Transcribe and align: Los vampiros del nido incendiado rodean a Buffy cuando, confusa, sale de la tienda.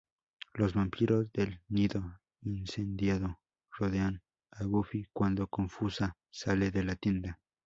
Los 0.55 0.73
vampiros 0.73 1.31
del 1.31 1.61
nido 1.67 2.19
incendiado 2.41 3.39
rodean 3.77 4.23
a 4.49 4.65
Buffy 4.65 5.05
cuando, 5.13 5.45
confusa, 5.47 6.17
sale 6.31 6.71
de 6.71 6.83
la 6.83 6.95
tienda. 6.95 7.39